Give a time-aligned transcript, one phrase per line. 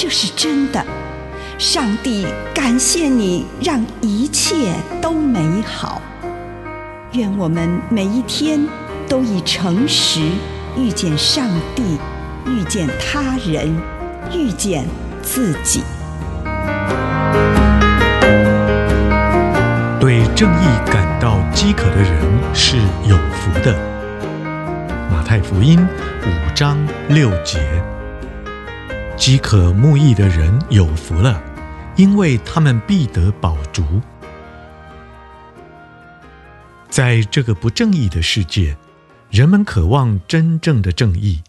[0.00, 0.80] 这是真的。
[1.58, 6.00] 上帝感谢你，让一切都美好。
[7.14, 8.64] 愿我们每一天
[9.08, 10.20] 都以诚实
[10.76, 11.98] 遇见上帝，
[12.46, 13.76] 遇见他人，
[14.32, 14.86] 遇见
[15.20, 15.82] 自己。
[19.98, 22.14] 对正义感到饥渴的人
[22.54, 23.74] 是有福的。
[25.10, 25.84] 马太福音
[26.22, 27.58] 五章六节：
[29.18, 31.42] 饥渴慕义的人有福了，
[31.96, 34.00] 因为他们必得饱足。
[36.88, 38.76] 在这个不正义的世界，
[39.28, 41.42] 人们渴望真正的正义，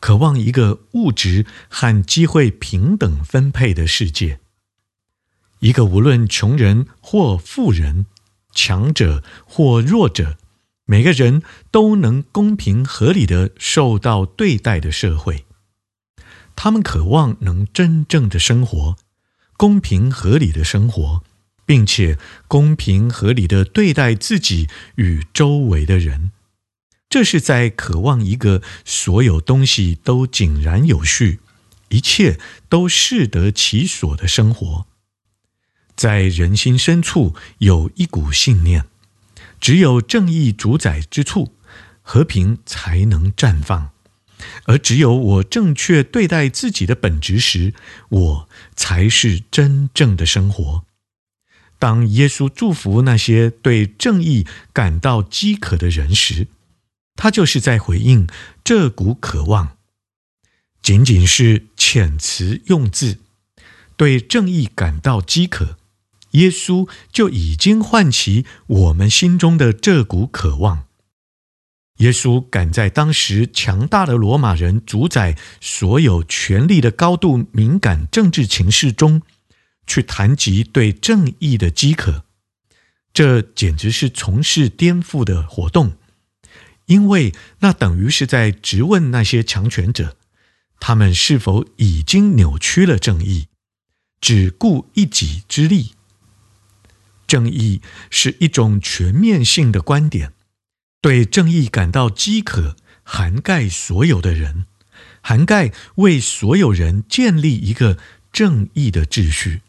[0.00, 4.40] 渴望一个物质和机会平等分配的世界。
[5.58, 8.06] 一个无论穷人或富人，
[8.54, 10.38] 强者或弱者，
[10.86, 15.44] 每个人都能公平合理的受到对待的社会。
[16.62, 18.98] 他们渴望能真正的生活，
[19.56, 21.22] 公平合理的生活，
[21.64, 26.32] 并且公平合理的对待自己与周围的人。
[27.08, 31.40] 这是在渴望一个所有东西都井然有序，
[31.88, 32.38] 一切
[32.68, 34.86] 都适得其所的生活。
[35.96, 38.84] 在人心深处有一股信念：
[39.58, 41.54] 只有正义主宰之处，
[42.02, 43.92] 和平才能绽放；
[44.70, 47.74] 而只有我正确对待自己的本质时，
[48.08, 50.84] 我才是真正的生活。
[51.76, 56.46] 当耶稣祝福那些对正义感到饥渴的人时，
[57.16, 58.28] 他就是在回应
[58.62, 59.76] 这股渴望。
[60.80, 63.18] 仅仅是遣词用字，
[63.96, 65.78] 对正义感到饥渴。
[66.32, 70.84] 耶稣就已经唤起我们心中的这股渴望。
[72.00, 79.20] 耶稣赶在当时强大的罗马人主宰所有权力的高度敏感政治情势中，
[79.86, 82.24] 去谈及对正义的饥渴。
[83.12, 85.92] 这简直是从事颠覆的活动，
[86.86, 90.16] 因为那等于是在质问那些强权者，
[90.78, 93.48] 他们是否已经扭曲了正义，
[94.22, 95.92] 只顾一己之利。
[97.26, 100.32] 正义是一种全面性的观点，
[101.02, 104.66] 对正义感到饥渴，涵盖所有的人，
[105.22, 107.96] 涵盖为所有人建立一个
[108.30, 109.62] 正义的秩序，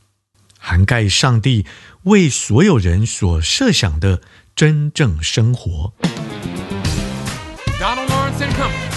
[0.60, 1.66] 涵盖上帝
[2.04, 4.22] 为所有人所设想的
[4.54, 5.94] 真正生活。
[7.80, 8.90] Donald Lawrence and Company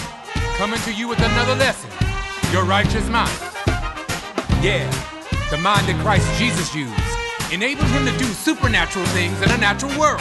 [0.59, 1.89] coming to you with another lesson.
[2.53, 3.31] Your righteous mind.
[4.61, 4.91] Yeah,
[5.51, 6.93] the mind that Christ Jesus used.
[7.53, 10.21] Enabled him to do supernatural things in a natural world.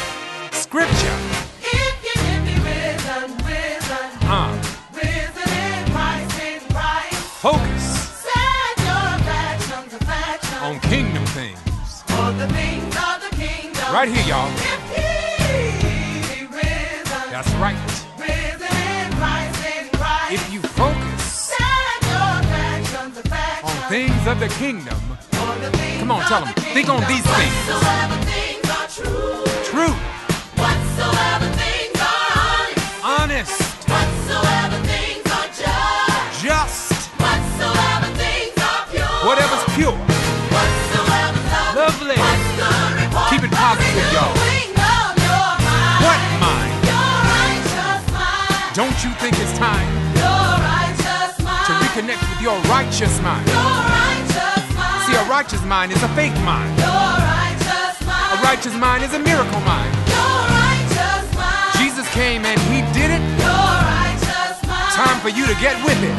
[0.51, 1.52] Scripture.
[13.93, 14.49] Right here, y'all.
[17.29, 17.77] That's right.
[20.31, 21.53] If you focus
[23.63, 24.97] on things of the kingdom,
[25.99, 26.55] come on, tell them.
[26.73, 28.52] Think on these things.
[55.43, 56.71] Righteous mind is a faith mind.
[56.79, 58.39] your righteous mind.
[58.39, 59.91] A righteous mind is a miracle mind.
[60.07, 63.19] your righteous mind, Jesus came and he did it.
[63.43, 66.15] your righteous mind, Time for you to get with it.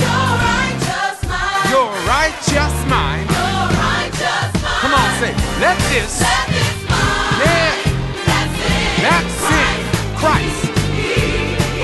[0.00, 3.28] your righteous mind, Your righteous mind.
[3.28, 4.80] your righteous mind.
[4.80, 6.24] Come on, say, let this.
[6.24, 7.76] Let this mind Yeah,
[8.24, 9.80] that's in that's it.
[10.16, 10.64] Christ.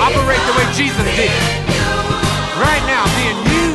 [0.00, 1.36] Operate the way Jesus did.
[2.56, 3.67] Right now, being you.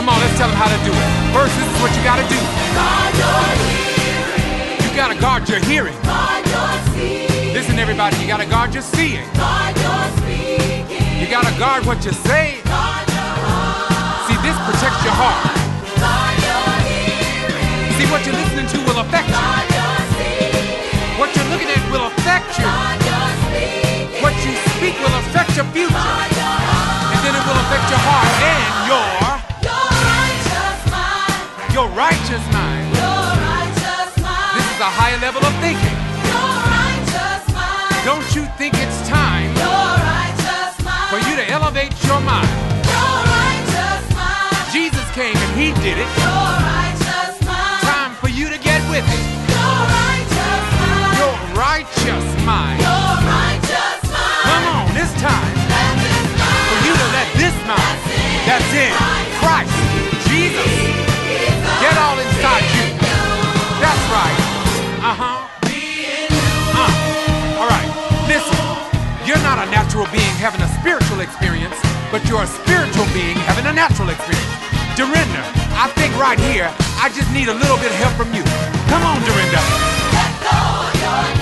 [0.00, 1.08] Come on, let's tell him how to do it.
[1.28, 2.40] First, this is what you gotta do.
[2.72, 5.92] Guard your hearing, You gotta guard your hearing.
[6.00, 7.52] guard your seeing.
[7.52, 9.28] Listen, everybody, you gotta guard your seeing.
[9.36, 11.04] Guard your speaking.
[11.20, 12.64] You gotta guard what you say.
[12.64, 14.24] Guard your heart.
[14.24, 15.52] See, this protects your heart.
[16.00, 17.92] Guard your hearing.
[18.00, 19.36] See, what you're listening to will affect you.
[19.36, 21.20] Guard your seeing.
[21.20, 22.64] What you're looking at will affect you.
[22.64, 24.22] Guard your speaking.
[24.24, 25.92] What you speak will affect your future.
[25.92, 27.12] Guard your heart.
[27.12, 29.29] And then it will affect your heart and Your
[35.20, 35.96] level of thinking.
[36.32, 38.00] Your righteous mind.
[38.08, 41.08] Don't you think it's time Your righteous mind.
[41.12, 42.48] for you to elevate your mind?
[42.88, 44.72] Your righteous mind.
[44.72, 46.08] Jesus came and he did it.
[46.24, 47.80] Your righteous mind.
[47.84, 49.24] Time for you to get with it.
[49.52, 51.12] Your righteous mind.
[51.20, 52.80] Your righteous mind.
[52.80, 54.44] Your righteous mind.
[54.48, 55.52] Come on, it's time
[56.64, 57.96] for you to let this mind
[58.48, 59.29] that's in Christ, Jesus,
[69.90, 71.74] natural being having a spiritual experience,
[72.12, 74.46] but you're a spiritual being having a natural experience.
[74.94, 75.42] Dorinda,
[75.74, 76.70] I think right here,
[77.02, 78.44] I just need a little bit of help from you.
[78.86, 81.39] Come on, Dorinda.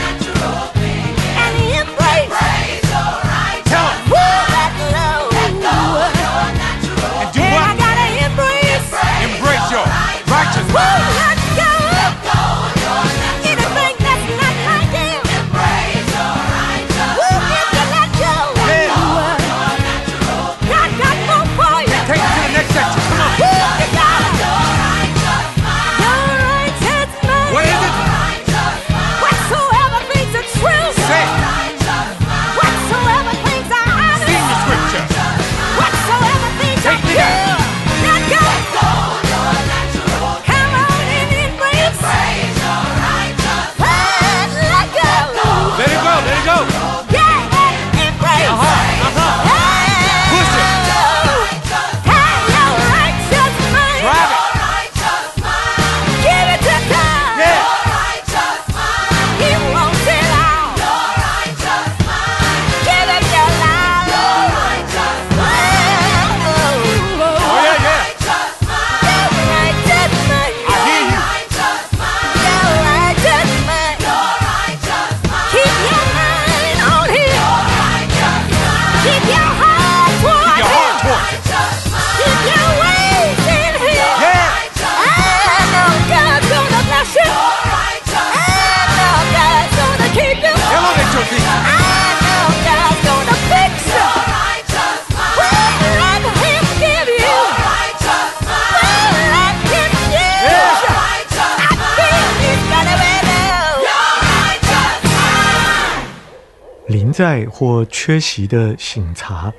[107.18, 109.52] 在或缺席的醒茶。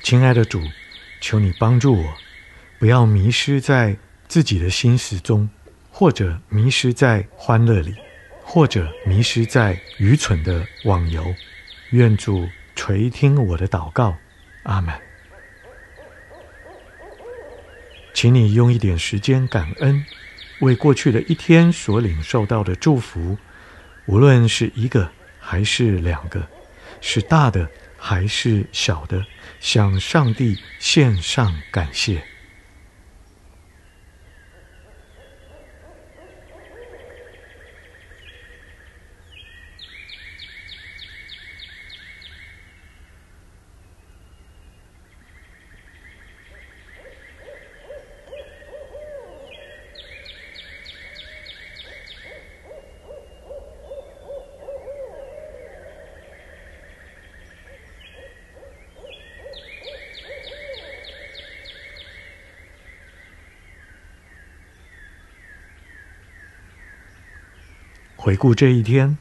[0.00, 0.62] 亲爱的主，
[1.20, 2.14] 求你帮助我，
[2.78, 3.96] 不要迷失在
[4.28, 5.50] 自己的心事中，
[5.90, 7.96] 或者迷失在欢乐里，
[8.44, 11.34] 或者迷失在愚蠢的网游。
[11.90, 14.16] 愿主垂听我的祷告，
[14.62, 14.94] 阿门。
[18.14, 20.06] 请你用一点时间感恩，
[20.60, 23.36] 为过去的一天所领受到的祝福。
[24.06, 25.10] 无论是一个
[25.50, 26.46] 还是两个，
[27.00, 29.26] 是大的还是小的，
[29.58, 32.22] 向上帝献上感谢。
[68.22, 69.16] 回顾这一天，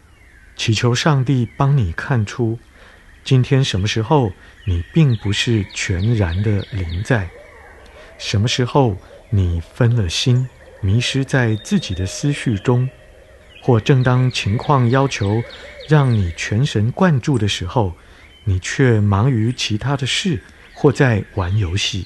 [0.58, 2.60] 祈求上帝帮你看出，
[3.24, 4.34] 今天什么时候
[4.66, 7.30] 你并不是全然的临在，
[8.18, 8.98] 什么时候
[9.30, 10.50] 你分了心，
[10.82, 12.90] 迷失在自己的思绪中，
[13.62, 15.42] 或正当情况要求
[15.88, 17.94] 让你全神贯注的时候，
[18.44, 22.06] 你却忙于其他的事，或在玩游戏。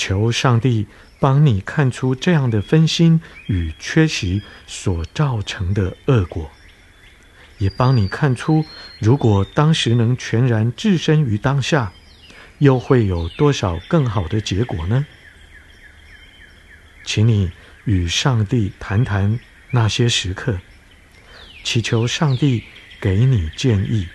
[0.00, 0.86] 求上帝
[1.18, 6.50] 帮你看出这样的分心与缺席所造成的恶果，
[7.58, 8.64] 也帮你看出，
[8.98, 11.92] 如果当时能全然置身于当下，
[12.60, 15.04] 又会有多少更好的结果呢？
[17.04, 17.50] 请你
[17.84, 19.38] 与上帝谈谈
[19.72, 20.60] 那些时刻，
[21.62, 22.64] 祈求上帝
[22.98, 24.08] 给你建议、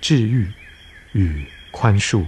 [0.00, 0.50] 治愈
[1.12, 2.26] 与宽恕。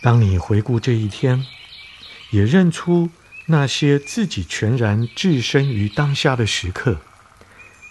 [0.00, 1.44] 当你回顾这一天，
[2.30, 3.10] 也认出
[3.46, 7.00] 那些自己全然置身于当下的时刻，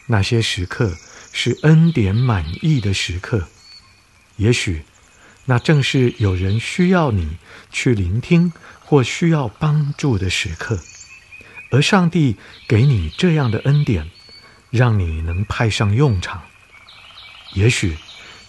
[0.08, 0.96] 那些时刻
[1.34, 3.50] 是恩典满溢的时刻。
[4.38, 4.84] 也许，
[5.46, 7.38] 那正是有人需要你
[7.72, 8.54] 去聆听
[8.86, 10.80] 或需要帮助的时刻，
[11.72, 12.38] 而上帝
[12.70, 14.10] 给你这样的恩典，
[14.70, 16.44] 让你能派上用场。
[17.54, 17.98] 也许，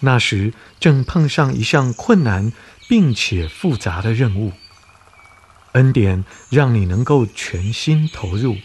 [0.00, 2.52] 那时正碰上一项困难。
[2.88, 4.54] 并且复杂的任务，
[5.72, 8.56] 恩典让你能够全心投入。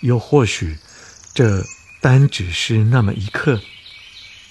[0.00, 0.76] 又或许，
[1.32, 1.64] 这
[2.00, 3.62] 单只是那么一刻，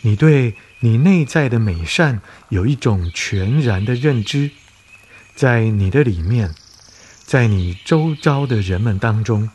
[0.01, 4.49] 你对你内在的美善有一种全然的认知，
[5.35, 6.55] 在你的里面，
[7.25, 9.49] 在你周遭的人们当中，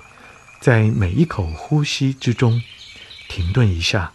[0.61, 2.63] 在每一口呼吸之中，
[3.27, 4.13] 停顿一下，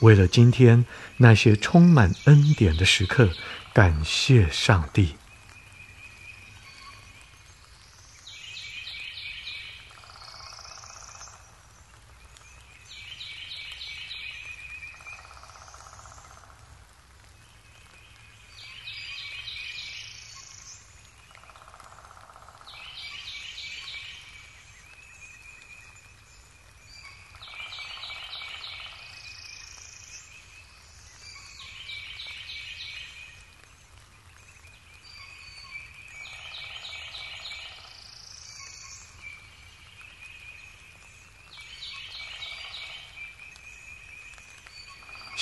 [0.00, 0.84] 为了今天
[1.16, 3.30] 那些充满恩典的时刻。
[3.74, 5.16] 感谢上帝。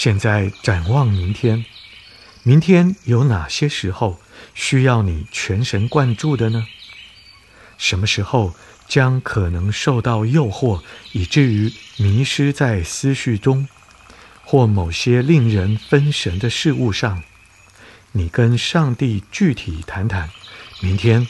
[0.05, 1.65] 现在展望明天，
[2.43, 4.21] 明天有哪些时候
[4.53, 6.67] 需要你全神贯注的呢？
[7.79, 8.53] 什么时候
[8.89, 10.83] 将可能受到诱惑，
[11.13, 13.69] 以至于迷失在思绪中，
[14.43, 17.23] 或某些令人分神的事物上？
[18.11, 20.31] 你跟上帝具体谈谈，
[20.81, 21.29] 明天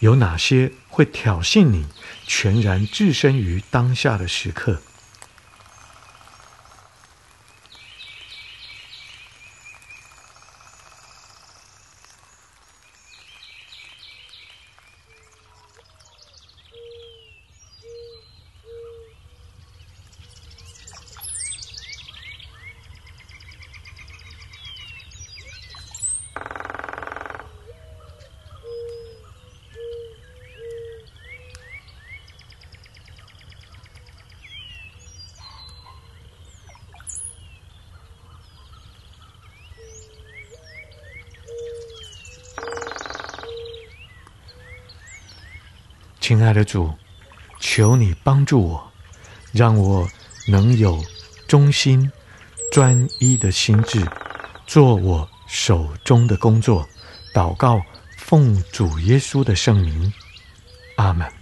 [0.00, 1.86] 有哪些会挑衅你
[2.26, 4.82] 全然置身于当下的时刻？
[46.32, 46.90] 亲爱的主，
[47.60, 48.90] 求你帮助我，
[49.52, 50.08] 让我
[50.48, 50.98] 能有
[51.46, 52.10] 忠心、
[52.72, 54.02] 专一的心志，
[54.66, 56.88] 做我手中的工作。
[57.34, 57.82] 祷告，
[58.16, 60.10] 奉主耶稣的圣名，
[60.96, 61.41] 阿门。